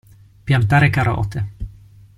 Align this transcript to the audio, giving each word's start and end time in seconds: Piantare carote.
Piantare 0.45 0.89
carote. 0.89 1.39